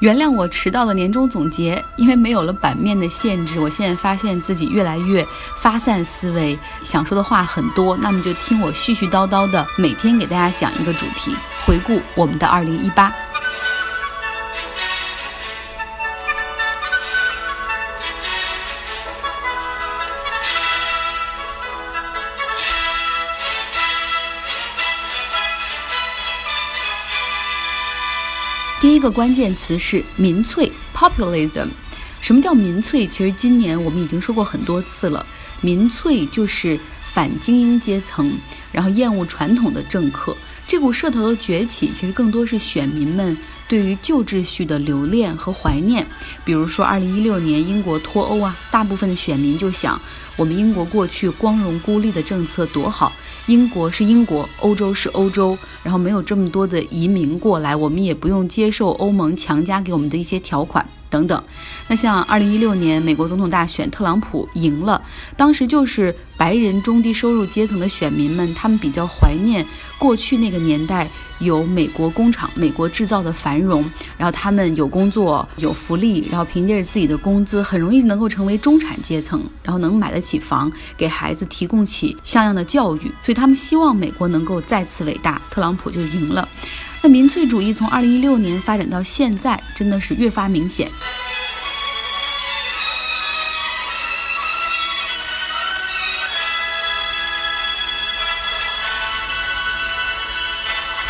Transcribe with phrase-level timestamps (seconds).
[0.00, 7.96] 原谅我迟到了年终总结，因为没有了版面的限制，我现在发现自己越来越发散思维，想说的话很多。
[7.96, 13.12] 那么就听我絮絮叨叨的，每天给大家讲一个主题，回顾我们的二零一八。
[28.98, 31.68] 一个关键词是民粹 （populism）。
[32.20, 33.06] 什么叫民粹？
[33.06, 35.24] 其实今年我们已经说过很多次了。
[35.60, 38.36] 民粹就是反精英阶层，
[38.72, 40.36] 然后厌恶传统的政客。
[40.66, 43.36] 这股势头的崛起，其实更多是选民们。
[43.68, 46.06] 对于旧秩序的留恋和怀念，
[46.42, 50.00] 比如说二零一六年英国脱欧啊，大部分的选民就想，
[50.36, 53.12] 我们英国过去光荣孤立的政策多好，
[53.46, 60.88] 英国是英国，欧洲是欧洲，然后没有这么多的移民过来，我们也不用接受欧盟强加给我们的一些条款。
[61.10, 61.42] 等等，
[61.88, 65.02] 那像二零一六年美国总统大选，特朗普赢了，
[65.36, 69.66] 当时就是白人中低收入阶层的选民们，他们比较怀念
[69.98, 86.48] 过去那个年代有美国工厂、美国制造的繁荣，然后他们有工作、有福利，然后凭借着自己的工资，很容易能够成为中产阶层，然后能买得起房，给孩子提供起像样的教育，所以他们希望美国能够再次伟大，特朗普就赢了。
[87.00, 90.90] 那民粹主义从二零一六年发展到现在，真的是越发明显。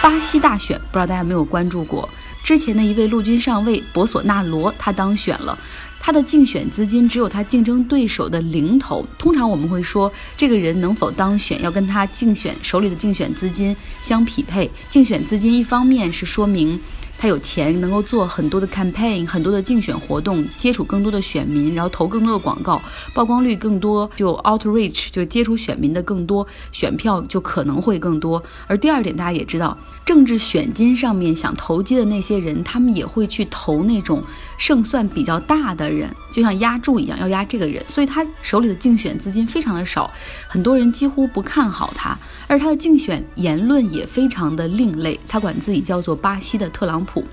[0.00, 2.08] 巴西大选，不知道大家有没有关注过？
[2.48, 5.58] 之前的一位陆军上尉博索纳罗，他当选了。
[6.00, 9.06] 他的竞选资金只有他竞争对手的零头。
[9.18, 14.70] 通常我们会说，这个人能否当选，要跟他竞选手里的竞选资金相匹配。
[14.88, 16.80] 竞选资金一方面是说明。
[17.18, 22.80] 他有钱，能够做很多的 campaign，很多的竞选活动，接触更多的选民，然后投更多的广告，
[23.12, 28.40] 曝光率更多，就 outreach，就接触选民的更多，选票就可能会更多。
[28.68, 34.22] 而第二点，大家也知道，政治选金上面想投机的那些人，他们也会去投那种
[34.56, 40.08] 胜算比较大的人，就像压注一样，要压这个人，所以他手里的竞选资金非常的少，
[40.46, 47.07] 很多人几乎不看好他，而他的竞选言论也非常的另类，他管自己叫做巴西的特朗普。
[47.08, 47.24] 普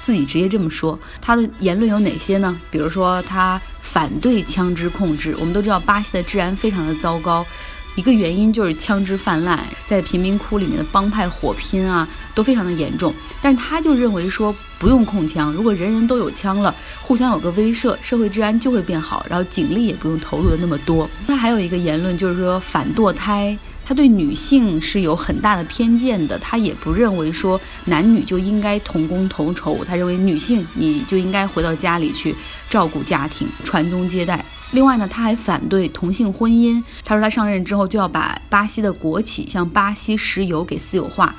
[0.00, 2.56] 自己直接这么说，他的言论有哪些呢？
[2.70, 5.34] 比如说，他反对枪支控制。
[5.40, 7.44] 我们都知道，巴西的治安非常的糟糕，
[7.94, 13.14] 一个原因就是枪支泛滥，在贫民窟里面的帮派火拼啊，都非常的严重。
[13.40, 21.08] 但是他就认为说，不用控枪，如果人人都有枪了，互相有个威慑，社会治安就会变好，然后警力也不用投入的那么多。
[21.26, 23.56] 他还有一个言论就是说，反堕胎。
[23.86, 32.34] 他对女性是有很大的偏见的，他也不认为说男女就应该同工同酬，他认为女性你就应该回到家里去
[32.70, 34.42] 照顾家庭、传宗接代。
[34.74, 41.32] 另外呢，他还反对同性婚姻，他说他上任之后就要把巴西的国企像巴西石油给私有化。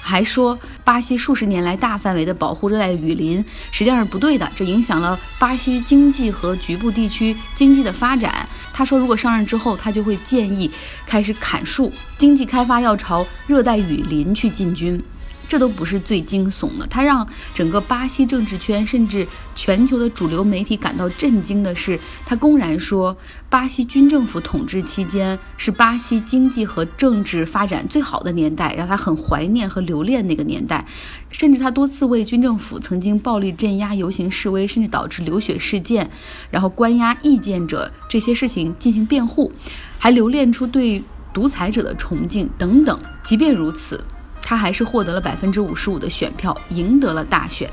[0.00, 8.48] 还说巴西数十年来大范围的保护热带雨林，实际上是不对的，这影响了巴西经济和局部地区经济的发展。
[8.72, 10.70] 他说，如果上任之后，他就会建议
[11.04, 15.02] 开始砍树，经济开发要朝热带雨林去进军。
[15.48, 23.16] 这都不是最惊悚的，他让整个巴西政治圈甚至全球的主流媒体感到震惊的是，他公然说
[23.48, 30.84] 巴西军政府统治期间是巴西经济和政治发展最好的年代，让他很怀念和留恋那个年代，
[31.30, 36.10] 甚至他多次为军政府曾经暴力镇压游行示威，甚至导致流血事件，
[36.50, 39.52] 然后关押意见者这些事情进行辩护，
[39.98, 42.98] 还留恋出对独裁者的崇敬等等。
[43.22, 44.02] 即便如此。
[44.48, 47.68] 他还是获得了百分之五十五的选票，赢得了大选。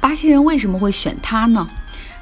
[0.00, 1.68] 巴西人为什么会选他呢？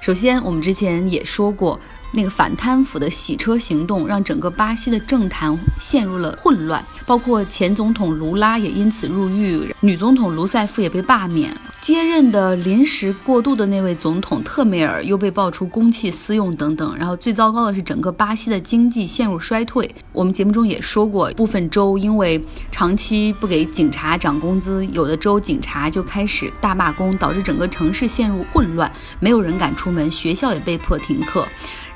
[0.01, 1.79] 首先，我们之前也说过。
[2.13, 16.97] 那个反贪腐的洗车行动让整个巴西的政坛陷入了混乱，包括前总统卢拉也因此入狱，女总统卢塞夫也被罢免，接任的临时过渡的那位总统特梅尔又被爆出公器私用等等。
[16.97, 19.95] 然后最糟糕的是，整个巴西的经济陷入衰退。
[20.13, 28.91] 我们节目中也说过，部分州因为长期不给警察涨工资，有的州警察就开始大罢工，导致整个城市陷入混乱，
[29.21, 31.47] 没有人敢出门，学校也被迫停课。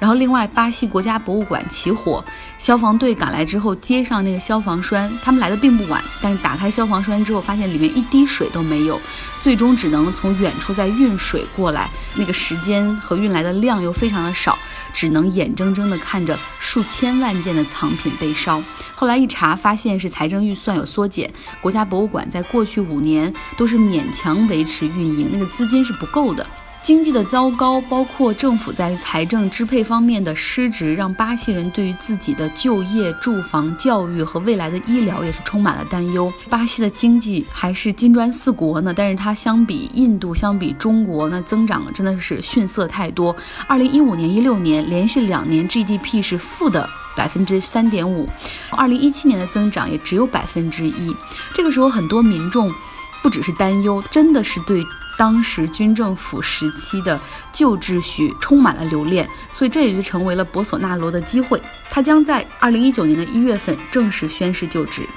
[0.02, 2.24] 然后，另外，巴西国家博物馆起火，
[2.58, 9.00] 消防队赶来之后接上那个消防栓，他们来的并不晚，但是打开消防栓之后，发现里面一滴水都没有，
[9.40, 14.58] 最终只能从远处再运水过来，那个时间和运来的量又非常的少，
[14.92, 18.60] 只能眼睁睁地看着数千万件的藏品被烧。
[18.96, 26.44] 后来一查，发现是财政预算有缩减，国家博物馆在过去五年都是勉强维持运营，那个资金是不够的。
[26.82, 36.32] 经济的糟糕，包括政府在财政支配方面的失职，让巴西人对于自己的就业、住房、教育和未来的医疗也是充满了担忧。
[36.50, 43.34] 巴西的经济还是金砖四国呢，但是它相比印度、相比中国，那增长真的是逊色太多。
[43.68, 48.28] 二零一五年、一六年连续两年 GDP 是负的百分之三点五，
[48.72, 51.16] 二零一七年的增长也只有百分之一。
[51.54, 52.74] 这个时候，很多民众
[53.22, 54.84] 不只是担忧，真的是对。
[55.22, 57.20] 当时军政府时期的
[57.52, 61.62] 旧秩序充满了留恋，所以这也就成为了博索纳罗的机会。
[61.88, 65.08] 他将在二零一九年的一月份正式宣誓就职。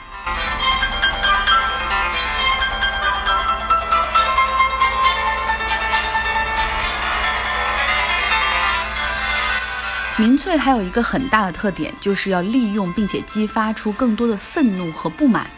[10.20, 15.50] 民粹还有一个很大的特点，就是要利用并且激发出更多的愤怒和不满。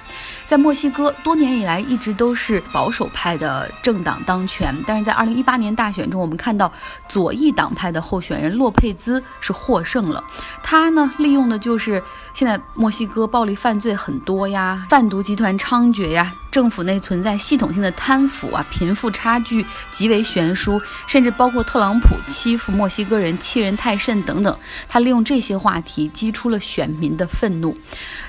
[0.47, 6.71] 在墨西哥，多年以来一直都是保守派的政党当权，但是在二零一八年大选中，我们看到
[7.09, 10.23] 左翼党派的候选人洛佩兹是获胜了。
[10.63, 12.01] 他呢，利用的就是
[12.33, 16.33] 现在墨西哥暴力犯罪很多呀，贩毒集团猖獗呀。
[16.49, 24.57] 政府内存在系统性的贪腐啊，贫富差距极为悬殊，甚至包括特朗普欺负墨西哥人、欺人太甚等等。
[24.87, 27.77] 他利用这些话题激出了选民的愤怒。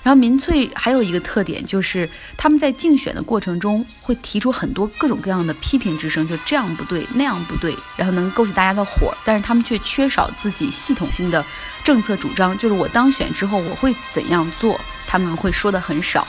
[0.02, 9.12] 然后民粹还有一个特点，就是他们在竞选的过程中会提出很多各种各样的批评之声，就这样不对，那样不对，然后能勾起大家的火。
[9.24, 11.44] 但是他们却缺少自己系统性的
[11.84, 16.26] 政策主张，就是我当选之后我会怎样做，他们会说的很少。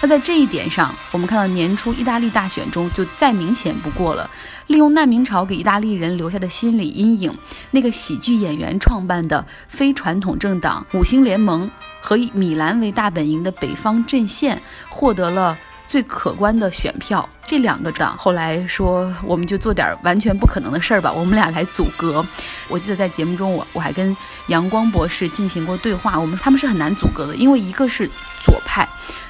[0.00, 4.30] 那在这一点上，我们看到年初意大利大选中就再明显不过了。
[4.68, 7.36] 利用难民潮给意大利人留下的心理阴影，
[7.72, 11.68] 那个喜剧演员创办的非传统政党五星联盟
[12.00, 17.28] 和以米兰为大本营的北方阵线获得了最可观的选票。
[17.44, 22.24] 这两个党后来说，我们就做点完全不可能的事儿吧，我们俩来阻隔。
[22.68, 24.14] 我记得在节目中，我我还跟
[24.48, 28.06] 阳光博士进行过对话，我们他们是很难阻隔的，因为一个是
[28.44, 28.86] 左派。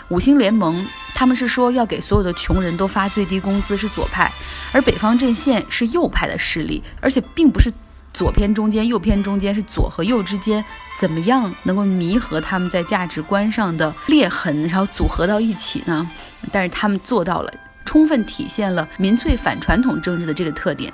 [0.08, 4.26] 五星联盟，他们是说要给所有的穷人都发最低工资，是左派；
[4.72, 7.70] 而北方阵线是右派的势力，而且并不是
[8.18, 10.64] 左偏中间、右偏中间，是左和右之间。
[10.98, 16.10] 怎么样能够弥合他们在价值观上的裂痕，然后组合到一起呢？
[16.50, 17.52] 但是他们做到了。
[17.88, 20.92] 充分体现了民粹反传统政治的这个特点，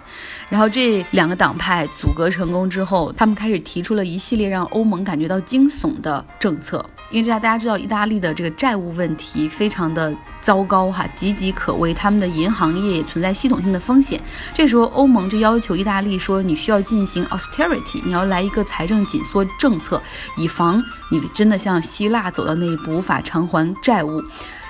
[0.48, 6.88] 然后这两个党派阻隔成功之后，他们开始提出了一系列让欧盟感觉到惊悚的政策。
[7.10, 14.20] 因为大家大家知道，意大利的这个债务问题非常的糟糕哈，岌岌可危，他们的银行业也存在系统性的风险。
[14.52, 20.00] 这时候，欧盟就要求意大利说，你需要进行 austerity，你要来一个财政紧缩政策，
[20.36, 20.80] 以防
[21.10, 24.22] 你真的像希腊走到那一步，无法偿还债务。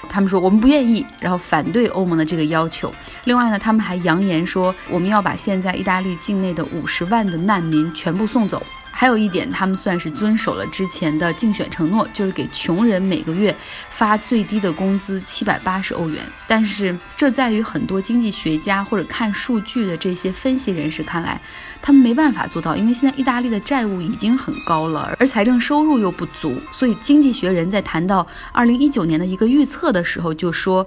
[0.08, 2.92] 他们说我们不愿意，然后反对欧盟的这个要求。
[3.24, 8.62] 另外呢，他们还扬言说我们要把现在意大利境内的五十万的难民全部送走。
[9.04, 13.54] 还有一点，他们算是遵守了之前的竞选承诺，就是给穷人每个月
[13.90, 16.24] 发最低的工资七百八十欧元。
[16.46, 21.38] 但是这在于很多经济学家或者看数据的这些分析人士看来，
[21.82, 26.58] 他们没办法做到，因为现在意大利的债务已经很高了，而财政收入又不足。
[26.72, 30.86] 所以，经济学人在谈到二零一九年的一个预测的时候，就说，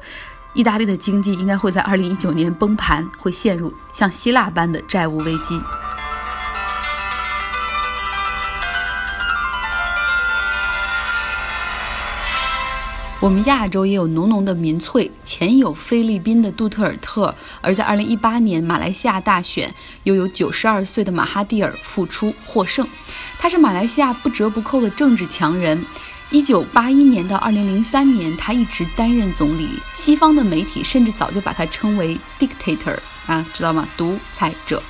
[0.53, 5.61] 意大利的经济应该会在二零一九年崩盘，会陷入像希腊般的债务危机。
[13.27, 19.69] 我们亚洲也有浓浓的民粹，前有菲律宾的杜特尔特，而在二零一八年马来西亚大选，
[20.03, 22.87] 又有九十二岁的马哈蒂尔复出获胜。
[23.37, 25.85] 他是马来西亚不折不扣的政治强人。
[26.29, 29.71] 一九八一年到二零零三年，他一直担任总理。
[29.93, 33.89] 西方的媒体甚至早就把他称为 dictator 啊，知道吗？
[33.97, 34.81] 独裁者。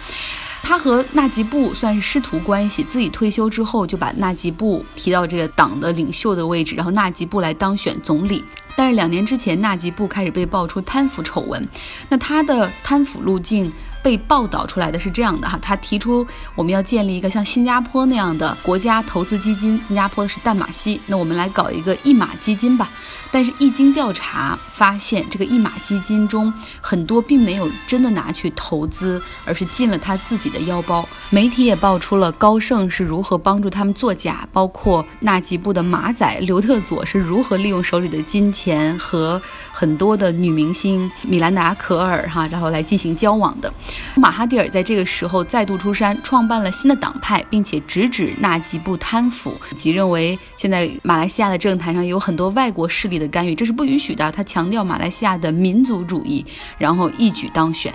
[0.67, 8.43] 他和纳吉布算是师徒关系，自己退休之后就把纳吉布提到这个党的领袖的位置，然后纳吉布来当选总理。
[8.75, 11.65] 但是两年之前，纳吉布开始被爆出贪腐丑闻，
[12.09, 13.71] 那他的贪腐路径。
[14.07, 22.89] 被报道出来的是这样的哈，他提出我们要建立一个像新加坡那样的国家投资基金，新加坡是淡马锡，那我们来搞一个一马基金吧。
[23.29, 31.05] 但是，一经调查发现，这个一马基金中很多并没有真的拿去投资，而是进了他自己的腰包。
[31.29, 39.41] 媒体也爆出了高盛是如何帮助他们作假，包括纳吉布的马仔刘特佐是如何利用手里的金钱和
[39.73, 43.71] 很多的女明星米兰达·可尔哈，然后来进行交往的。
[44.15, 54.31] 马哈蒂尔在这个时候再度出山，创办了新的党派，并且直指纳吉布贪腐，即认为现在马来西亚的政坛上有很多外国势力的干预，这是不允许的。
[54.31, 56.45] 他强调马来西亚的民族主义，
[56.77, 57.93] 然后一举当选。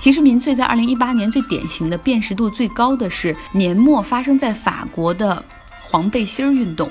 [0.00, 5.44] 其实民粹在二零一八年最典型的辨识度最高的是年末发生在法国的
[5.78, 6.90] 黄背心儿运动。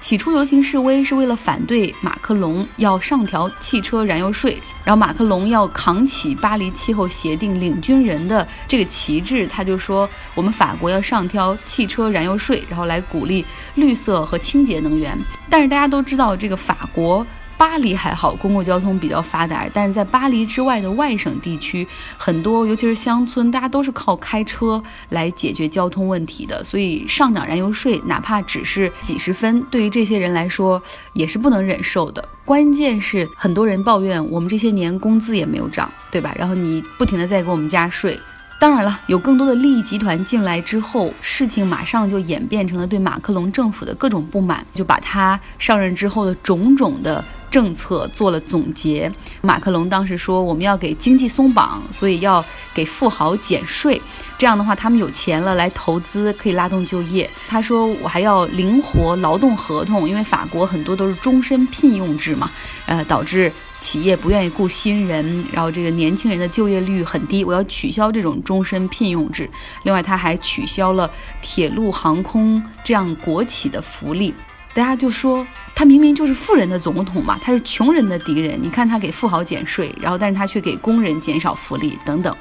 [0.00, 13.44] 起初游行示威是为了反对马克龙要上调汽车燃油税，然后马克龙要扛起巴黎气候协定领军人的这个旗帜，他就说我们法国要上调汽车燃油税，然后来鼓励
[13.74, 15.18] 绿色和清洁能源。
[15.50, 17.26] 但是大家都知道这个法国。
[17.58, 21.86] 巴黎还好，公共交通比较发达，但是在巴黎之外的外省地区，
[22.18, 26.62] 很多尤其是乡村，大家都是靠开车来解决交通问题的。
[26.62, 30.80] 所以上涨燃油税，哪怕只是几十分，对于这些人来说
[31.14, 32.28] 也是不能忍受的。
[32.44, 36.34] 关键是很多人抱怨，我们这些年工资也没有涨，对吧？
[36.36, 38.18] 然后你不停的在给我们加税。
[38.58, 47.22] 当然了，有更多的利益集团进来之后，事情马上就演变成了对马克龙政府的各种不满，就把他上任之后的种种的
[47.56, 49.10] 政策做了总结。
[49.40, 52.44] 马克龙当时说，我们要给经济松绑，所以要
[52.74, 53.98] 给富豪减税，
[54.36, 57.30] 这样的话他们有钱了来投资，可以拉动就业。
[57.48, 62.50] 他说，我还要灵活劳动合同，因为法国很多都是终身聘用制嘛，
[62.84, 63.50] 呃，导致。
[63.78, 69.48] 企业不愿意雇新人，然后这个年轻人的就业率很低，我要取消这种终身聘用制。
[69.84, 71.08] 另外，他还取消了
[71.42, 74.34] 铁路、航空这样国企的福利。
[74.76, 78.62] 大家就说他明明就是富人的总统嘛，他是穷人的敌人。
[78.62, 82.36] 你看他给富豪减税，然后但是他却给工人减少福利等等。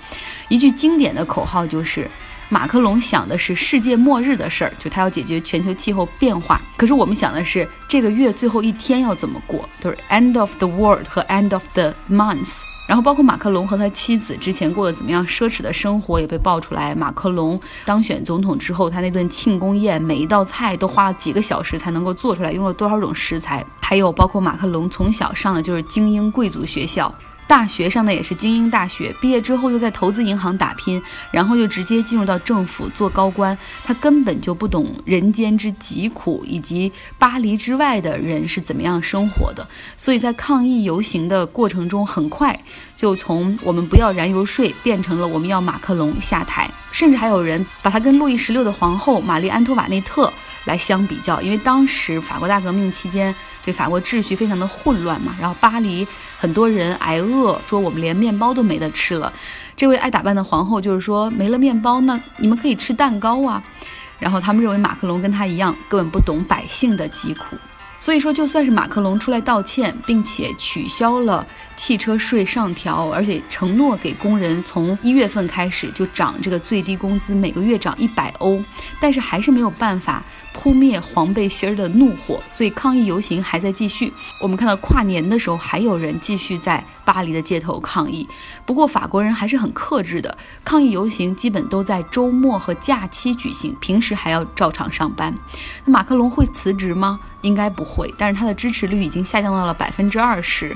[0.50, 2.12] 一句经典的口号就是。
[2.48, 6.62] 马克龙想的是世界末日的事儿，就他要解决全球气候变化。
[6.77, 12.60] 可是我们想的是这个月最后一天要怎么过，都是 end of the world 和 end of the month。
[12.88, 16.94] 然后包括马克龙和他妻子之前过得怎么样奢侈的生活也被爆出来。
[16.94, 23.65] 马克龙当选总统之后，他那顿庆功宴每一道菜都花了几个小时才能够做出来，用了多少种食材。
[23.82, 27.13] 还有包括马克龙从小上的就是精英贵族学校。
[27.47, 33.57] 大学上的也是精英大学，毕业之后又在投资银行打拼，然后又直接进入到政府做高官。
[33.83, 39.67] 他根本就不懂人间之疾苦，以及巴黎之外的人是怎么样生活的。
[39.95, 42.59] 所以在抗议游行的过程中，很快
[42.95, 50.31] 就从我们不要燃油税变成了我们要马克龙下台，甚至还有人把他跟路易十六的皇后玛丽安托瓦内特
[50.65, 53.33] 来相比较，因为当时法国大革命期间。
[53.65, 56.07] 这法国秩序非常的混乱嘛，然后巴黎
[56.45, 59.33] 很多人挨饿，说我们连面包都没得吃了。
[59.75, 63.63] 这位爱打扮的皇后就是说，没了面包，那你们可以吃蛋糕啊。
[64.19, 67.55] 然后他们认为马克龙跟他一样，根本不懂百姓的疾苦。
[67.97, 78.61] 所以说，就算是马克龙出来道歉，并且取消了汽车税上调，而且承诺给工人从一月份开始就涨这个最低工资，每个月涨一百欧，
[78.99, 80.23] 但是还是没有办法
[80.53, 84.11] 扑灭黄背心儿的怒火，所以抗议游行还在继续。
[84.39, 88.27] 我们看到跨年的时候，还有人继续在巴黎的街头抗议。
[88.65, 95.33] 不过法国人还是很克制的，抗议游行基本都在周末和假期举行，平时还要照常上班。
[95.85, 97.19] 那马克龙会辞职吗？
[97.41, 100.75] 应该不会，但是他的支持率已经下降到了百分之二十。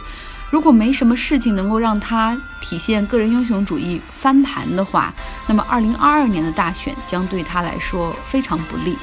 [0.51, 5.13] 如果没什么事情能够让他体现个人英雄主义翻盘的话，
[5.47, 8.97] 那么二零二二年的大选将对他来说非常不利。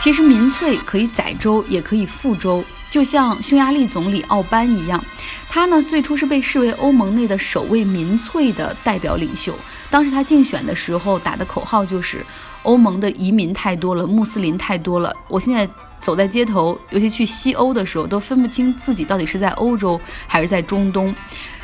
[0.00, 5.04] 其实民粹可以载舟，也可以覆舟，就像匈牙利总理奥班一样。
[5.46, 9.54] 他呢，最初是被视为欧盟内的首位民粹的代表领袖。
[9.90, 12.24] 当时他竞选的时候打的口号就是
[12.64, 15.14] ：“欧盟的移民太多了，穆斯林太多了。
[15.28, 15.68] 我现在
[16.00, 21.14] 走在街头，尤其去西欧的时候，都分不清自己到底是在欧洲还是在中东。”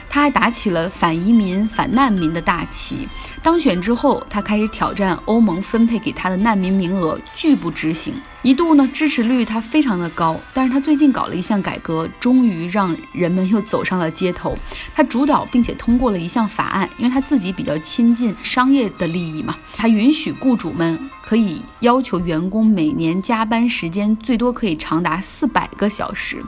[0.09, 3.09] 他还打起了反移民、反难民的大旗。
[3.43, 8.15] 当选之后，他开始挑战欧盟分配给他的难民名额，拒不执行。
[8.47, 10.41] 一度呢，支持率他非常的高。
[10.55, 14.57] 但是他最近搞了一项改革，终于让人们又走上了街头。
[14.95, 26.41] 他主导并且通过了一项法案，因为他自己比较亲近商业的利益嘛，他允许雇主们可以要求员工每年加班时间最多可以长达四百个小时。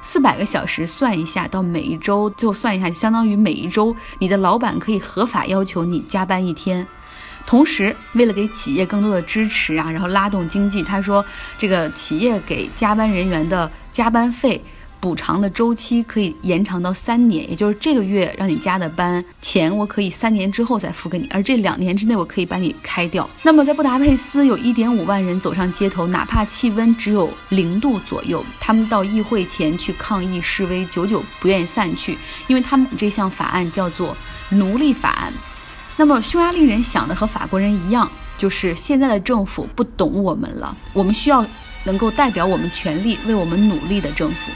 [0.00, 6.86] 四百个小时算一下，到每一周就算一下，就相当于每一周你的老板可以合法要求你加班一天。
[7.46, 11.24] 同时，为了给企业更多的支持啊，然后拉动经济，他说
[11.58, 14.62] 这个企业给加班人员的加班费。
[15.00, 23.28] 补偿的周期可以延长到三年，也就是这个月让你加的班钱，我可以三年之后再付给你，而这两年之内我可以把你开掉。
[23.42, 34.16] 那么在布达佩斯有一点五万人走上街头，哪怕气温只有零度左右，他们到议会前去抗议示威，久久不愿意散去，因为他们这项法案叫做
[34.48, 35.30] 奴隶法案。
[35.96, 41.46] 那么匈牙利人想的和法国人一样，就是现在的政府不懂我们了，我们需要
[41.84, 44.50] 能够代表我们权利为我们努力的政府。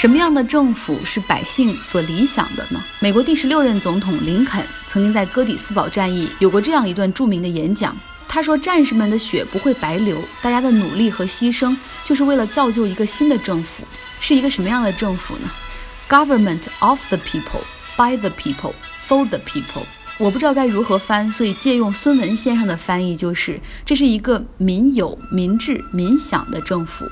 [0.00, 2.82] 什么样的政府是百姓所理想的呢？
[3.00, 7.94] 美国第十六任总统林肯曾经在哥底斯堡战役有过这样一段著名的演讲。
[8.26, 13.84] 他说：“战士们的血不会白流，大家的努力和牺牲就是为了造就一个新的政府。
[14.20, 15.50] 是一个什么样的政府呢
[16.08, 17.60] ？Government of the people,
[17.94, 18.72] by the people,
[19.06, 19.84] for the people。
[20.16, 27.04] 我不知道该如何翻，所以借用孙文先生的翻译，就是这是一个民有、民治、民享的政府。”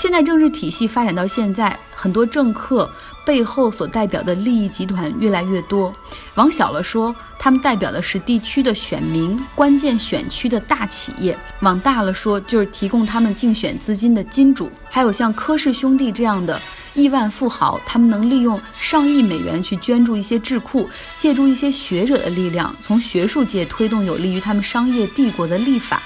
[0.00, 2.88] 现代政治体系发展到现在，很多政客
[3.26, 5.92] 背后所代表的利益集团越来越多。
[6.36, 14.70] 往小了说，他们代表的是地区的选民、关键选区的大企业；往大了说，就是提供他们竞选资金的金主。
[14.88, 16.62] 还有像科氏兄弟这样的
[16.94, 26.00] 亿万富豪，他们能利用上亿美元去捐助一些智库，借助一些学者的力量，从学术界推动有利于他们商业帝国的立法。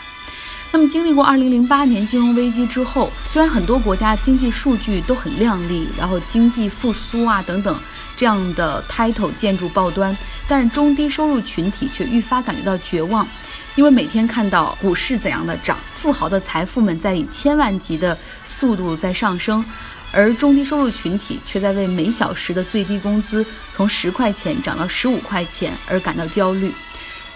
[0.75, 7.79] 那么，经历过2008年金融危机之后，虽然很多国家经济数据都很亮丽，然后经济复苏啊等等
[8.17, 10.17] 这样的 title 建筑报端，
[10.49, 13.29] 但是中低收入群体却愈发感觉到绝望，
[13.75, 19.63] 因为每天看到股市怎样的涨，富豪的财富们在以千万级的速度在上升，
[20.11, 26.73] 而中低收入群体却在为每小时的最低工资从十块钱涨到十五块钱而感到焦虑。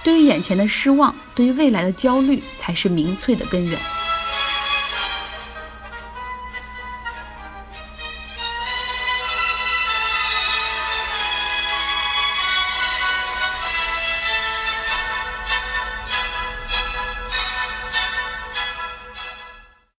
[0.07, 3.77] 对于眼前的失望，对于未来的焦虑，才是民粹的根源。